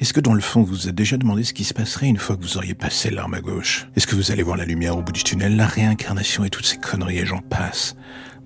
Est-ce 0.00 0.14
que 0.14 0.20
dans 0.20 0.32
le 0.32 0.40
fond, 0.40 0.62
vous 0.62 0.72
vous 0.72 0.88
êtes 0.88 0.94
déjà 0.94 1.18
demandé 1.18 1.44
ce 1.44 1.52
qui 1.52 1.62
se 1.62 1.74
passerait 1.74 2.06
une 2.06 2.16
fois 2.16 2.34
que 2.34 2.40
vous 2.40 2.56
auriez 2.56 2.72
passé 2.72 3.10
l'arme 3.10 3.34
à 3.34 3.42
gauche? 3.42 3.86
Est-ce 3.96 4.06
que 4.06 4.16
vous 4.16 4.32
allez 4.32 4.42
voir 4.42 4.56
la 4.56 4.64
lumière 4.64 4.96
au 4.96 5.02
bout 5.02 5.12
du 5.12 5.22
tunnel, 5.22 5.56
la 5.56 5.66
réincarnation 5.66 6.42
et 6.42 6.48
toutes 6.48 6.64
ces 6.64 6.78
conneries 6.78 7.18
et 7.18 7.26
j'en 7.26 7.42
passe 7.42 7.96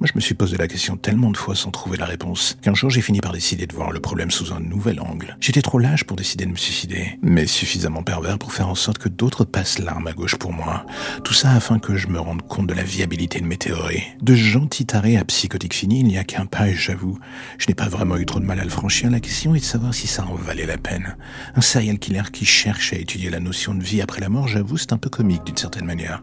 moi, 0.00 0.08
je 0.12 0.12
me 0.16 0.20
suis 0.20 0.34
posé 0.34 0.56
la 0.56 0.66
question 0.66 0.96
tellement 0.96 1.30
de 1.30 1.36
fois 1.36 1.54
sans 1.54 1.70
trouver 1.70 1.96
la 1.96 2.04
réponse 2.04 2.56
qu'un 2.62 2.74
jour 2.74 2.90
j'ai 2.90 3.00
fini 3.00 3.20
par 3.20 3.32
décider 3.32 3.66
de 3.66 3.74
voir 3.74 3.92
le 3.92 4.00
problème 4.00 4.30
sous 4.30 4.52
un 4.52 4.60
nouvel 4.60 5.00
angle. 5.00 5.36
J'étais 5.40 5.62
trop 5.62 5.78
lâche 5.78 6.04
pour 6.04 6.16
décider 6.16 6.46
de 6.46 6.50
me 6.50 6.56
suicider, 6.56 7.18
mais 7.22 7.46
suffisamment 7.46 8.02
pervers 8.02 8.38
pour 8.38 8.52
faire 8.52 8.68
en 8.68 8.74
sorte 8.74 8.98
que 8.98 9.08
d'autres 9.08 9.44
passent 9.44 9.78
l'arme 9.78 10.06
à 10.08 10.12
gauche 10.12 10.36
pour 10.36 10.52
moi. 10.52 10.84
Tout 11.22 11.32
ça 11.32 11.52
afin 11.52 11.78
que 11.78 11.96
je 11.96 12.08
me 12.08 12.18
rende 12.18 12.42
compte 12.42 12.66
de 12.66 12.74
la 12.74 12.82
viabilité 12.82 13.40
de 13.40 13.46
mes 13.46 13.56
théories. 13.56 14.02
De 14.20 14.34
gentil 14.34 14.84
taré 14.84 15.16
à 15.16 15.24
psychotique 15.24 15.74
fini, 15.74 16.00
il 16.00 16.06
n'y 16.06 16.18
a 16.18 16.24
qu'un 16.24 16.46
pas 16.46 16.68
et 16.68 16.74
j'avoue, 16.74 17.18
je 17.58 17.68
n'ai 17.68 17.74
pas 17.74 17.88
vraiment 17.88 18.16
eu 18.16 18.26
trop 18.26 18.40
de 18.40 18.44
mal 18.46 18.58
à 18.58 18.64
le 18.64 18.70
franchir. 18.70 19.10
La 19.10 19.20
question 19.20 19.54
est 19.54 19.60
de 19.60 19.64
savoir 19.64 19.94
si 19.94 20.08
ça 20.08 20.26
en 20.26 20.34
valait 20.34 20.66
la 20.66 20.76
peine. 20.76 21.16
Un 21.54 21.60
serial 21.60 21.98
killer 21.98 22.24
qui 22.32 22.44
cherche 22.44 22.92
à 22.92 22.96
étudier 22.96 23.30
la 23.30 23.40
notion 23.40 23.74
de 23.74 23.82
vie 23.82 24.02
après 24.02 24.20
la 24.20 24.28
mort, 24.28 24.48
j'avoue, 24.48 24.76
c'est 24.76 24.92
un 24.92 24.98
peu 24.98 25.08
comique 25.08 25.44
d'une 25.44 25.56
certaine 25.56 25.86
manière. 25.86 26.22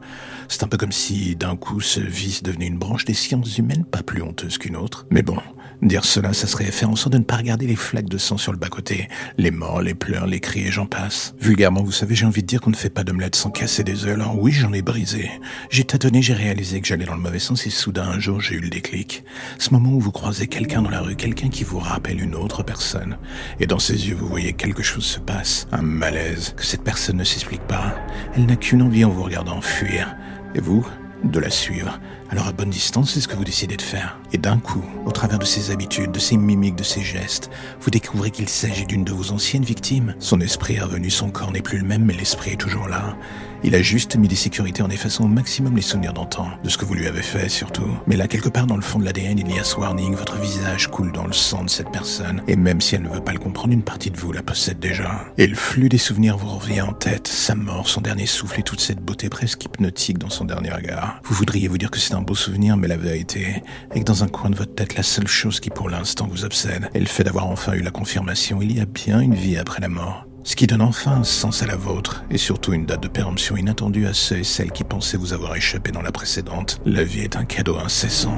C'est 0.49 0.63
un 0.63 0.67
peu 0.67 0.77
comme 0.77 0.91
si 0.91 1.35
d'un 1.35 1.55
coup 1.55 1.79
ce 1.79 2.01
vice 2.01 2.43
devenait 2.43 2.67
une 2.67 2.77
branche 2.77 3.05
des 3.05 3.13
sciences 3.13 3.57
humaines 3.57 3.60
pas 3.91 4.03
plus 4.03 4.21
honteuse 4.21 4.57
qu'une 4.57 4.75
autre. 4.75 5.05
Mais 5.09 5.21
bon, 5.21 5.37
dire 5.81 6.05
cela, 6.05 6.33
ça 6.33 6.47
serait 6.47 6.65
faire 6.65 6.89
en 6.89 6.95
sorte 6.95 7.13
de 7.13 7.17
ne 7.17 7.23
pas 7.23 7.37
regarder 7.37 7.67
les 7.67 7.75
flaques 7.75 8.09
de 8.09 8.17
sang 8.17 8.37
sur 8.37 8.51
le 8.51 8.57
bas-côté, 8.57 9.07
les 9.37 9.51
morts, 9.51 9.81
les 9.81 9.93
pleurs, 9.93 10.27
les 10.27 10.39
cris 10.39 10.67
et 10.67 10.71
j'en 10.71 10.85
passe. 10.85 11.33
Vulgairement, 11.39 11.83
vous 11.83 11.91
savez, 11.91 12.15
j'ai 12.15 12.25
envie 12.25 12.41
de 12.41 12.47
dire 12.47 12.61
qu'on 12.61 12.69
ne 12.69 12.75
fait 12.75 12.89
pas 12.89 13.03
d'omelette 13.03 13.35
sans 13.35 13.49
casser 13.49 13.83
des 13.83 14.05
œufs, 14.05 14.13
alors 14.13 14.39
oui, 14.39 14.51
j'en 14.51 14.73
ai 14.73 14.81
brisé. 14.81 15.31
J'ai 15.69 15.83
tâtonné, 15.83 16.21
j'ai 16.21 16.33
réalisé 16.33 16.81
que 16.81 16.87
j'allais 16.87 17.05
dans 17.05 17.15
le 17.15 17.21
mauvais 17.21 17.39
sens 17.39 17.65
et 17.65 17.69
soudain 17.69 18.07
un 18.07 18.19
jour 18.19 18.41
j'ai 18.41 18.55
eu 18.55 18.59
le 18.59 18.69
déclic. 18.69 19.23
Ce 19.57 19.71
moment 19.71 19.91
où 19.91 19.99
vous 19.99 20.11
croisez 20.11 20.47
quelqu'un 20.47 20.81
dans 20.81 20.89
la 20.89 21.01
rue, 21.01 21.15
quelqu'un 21.15 21.49
qui 21.49 21.63
vous 21.63 21.79
rappelle 21.79 22.21
une 22.21 22.35
autre 22.35 22.63
personne, 22.63 23.17
et 23.59 23.67
dans 23.67 23.79
ses 23.79 24.07
yeux 24.07 24.15
vous 24.15 24.27
voyez 24.27 24.53
quelque 24.53 24.83
chose 24.83 25.05
se 25.05 25.19
passe, 25.19 25.67
un 25.71 25.81
malaise, 25.81 26.53
que 26.55 26.65
cette 26.65 26.83
personne 26.83 27.17
ne 27.17 27.23
s'explique 27.23 27.65
pas. 27.67 27.95
Elle 28.35 28.45
n'a 28.45 28.55
qu'une 28.55 28.81
envie 28.81 29.05
en 29.05 29.09
vous 29.09 29.23
regardant 29.23 29.61
fuir. 29.61 30.15
Et 30.53 30.59
vous, 30.59 30.85
de 31.23 31.39
la 31.39 31.49
suivre. 31.49 31.99
Alors 32.29 32.47
à 32.47 32.51
bonne 32.51 32.69
distance, 32.69 33.11
c'est 33.13 33.21
ce 33.21 33.27
que 33.27 33.35
vous 33.35 33.43
décidez 33.43 33.77
de 33.77 33.81
faire. 33.81 34.19
Et 34.33 34.37
d'un 34.37 34.57
coup, 34.57 34.83
au 35.05 35.11
travers 35.11 35.39
de 35.39 35.45
ses 35.45 35.71
habitudes, 35.71 36.11
de 36.11 36.19
ses 36.19 36.37
mimiques, 36.37 36.75
de 36.75 36.83
ses 36.83 37.01
gestes, 37.01 37.49
vous 37.81 37.91
découvrez 37.91 38.31
qu'il 38.31 38.49
s'agit 38.49 38.85
d'une 38.85 39.03
de 39.03 39.11
vos 39.11 39.31
anciennes 39.31 39.63
victimes. 39.63 40.15
Son 40.19 40.39
esprit 40.41 40.75
est 40.75 40.81
revenu, 40.81 41.09
son 41.09 41.29
corps 41.29 41.51
n'est 41.51 41.61
plus 41.61 41.79
le 41.79 41.85
même, 41.85 42.05
mais 42.05 42.13
l'esprit 42.13 42.51
est 42.51 42.57
toujours 42.57 42.87
là. 42.87 43.15
Il 43.63 43.75
a 43.75 43.81
juste 43.81 44.15
mis 44.15 44.27
des 44.27 44.35
sécurités 44.35 44.81
en 44.81 44.89
effaçant 44.89 45.25
au 45.25 45.27
maximum 45.27 45.75
les 45.75 45.83
souvenirs 45.83 46.13
d'antan, 46.13 46.49
de 46.63 46.69
ce 46.69 46.77
que 46.77 46.85
vous 46.85 46.95
lui 46.95 47.05
avez 47.05 47.21
fait 47.21 47.47
surtout. 47.47 47.87
Mais 48.07 48.15
là, 48.15 48.27
quelque 48.27 48.49
part 48.49 48.65
dans 48.65 48.75
le 48.75 48.81
fond 48.81 48.97
de 48.97 49.05
l'ADN, 49.05 49.37
il 49.37 49.55
y 49.55 49.59
a 49.59 49.63
ce 49.63 49.75
warning, 49.75 50.15
votre 50.15 50.37
visage 50.37 50.87
coule 50.87 51.11
dans 51.11 51.27
le 51.27 51.33
sang 51.33 51.63
de 51.63 51.69
cette 51.69 51.91
personne. 51.91 52.41
Et 52.47 52.55
même 52.55 52.81
si 52.81 52.95
elle 52.95 53.03
ne 53.03 53.09
veut 53.09 53.23
pas 53.23 53.33
le 53.33 53.39
comprendre, 53.39 53.73
une 53.73 53.83
partie 53.83 54.09
de 54.09 54.17
vous 54.17 54.31
la 54.31 54.41
possède 54.41 54.79
déjà. 54.79 55.25
Et 55.37 55.45
le 55.45 55.55
flux 55.55 55.89
des 55.89 55.99
souvenirs 55.99 56.37
vous 56.37 56.57
revient 56.57 56.81
en 56.81 56.93
tête, 56.93 57.27
sa 57.27 57.53
mort, 57.53 57.87
son 57.87 58.01
dernier 58.01 58.25
souffle 58.25 58.59
et 58.59 58.63
toute 58.63 58.81
cette 58.81 58.99
beauté 58.99 59.29
presque 59.29 59.63
hypnotique 59.63 60.17
dans 60.17 60.29
son 60.29 60.45
dernier 60.45 60.71
regard. 60.71 61.21
Vous 61.23 61.35
voudriez 61.35 61.67
vous 61.67 61.77
dire 61.77 61.91
que 61.91 61.99
c'est 61.99 62.15
un 62.15 62.21
beau 62.21 62.35
souvenir, 62.35 62.77
mais 62.77 62.87
la 62.87 62.97
vérité 62.97 63.63
est 63.93 63.99
que 63.99 64.05
dans 64.05 64.23
un 64.23 64.27
coin 64.27 64.49
de 64.49 64.55
votre 64.55 64.73
tête, 64.73 64.95
la 64.95 65.03
seule 65.03 65.27
chose 65.27 65.59
qui 65.59 65.69
pour 65.69 65.89
l'instant 65.89 66.27
vous 66.27 66.45
obsède 66.45 66.89
est 66.95 66.99
le 66.99 67.05
fait 67.05 67.23
d'avoir 67.23 67.47
enfin 67.47 67.73
eu 67.73 67.81
la 67.81 67.91
confirmation, 67.91 68.61
il 68.61 68.75
y 68.75 68.79
a 68.79 68.85
bien 68.85 69.19
une 69.19 69.35
vie 69.35 69.57
après 69.57 69.81
la 69.81 69.89
mort. 69.89 70.25
Ce 70.43 70.55
qui 70.55 70.65
donne 70.65 70.81
enfin 70.81 71.17
un 71.17 71.23
sens 71.23 71.61
à 71.61 71.67
la 71.67 71.75
vôtre, 71.75 72.23
et 72.31 72.37
surtout 72.37 72.73
une 72.73 72.85
date 72.85 73.03
de 73.03 73.07
péremption 73.07 73.57
inattendue 73.57 74.07
à 74.07 74.13
ceux 74.13 74.39
et 74.39 74.43
celles 74.43 74.71
qui 74.71 74.83
pensaient 74.83 75.17
vous 75.17 75.33
avoir 75.33 75.55
échappé 75.55 75.91
dans 75.91 76.01
la 76.01 76.11
précédente. 76.11 76.79
La 76.85 77.03
vie 77.03 77.21
est 77.21 77.35
un 77.35 77.45
cadeau 77.45 77.77
incessant. 77.77 78.37